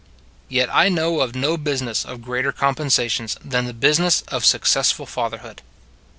Yet 0.49 0.67
I 0.73 0.89
know 0.89 1.21
of 1.21 1.35
no 1.35 1.57
business 1.57 2.05
of 2.05 2.23
greater 2.23 2.51
compensations 2.51 3.37
than 3.45 3.65
the 3.67 3.71
business 3.73 4.21
of 4.29 4.43
success 4.43 4.91
ful 4.91 5.05
fatherhood. 5.05 5.61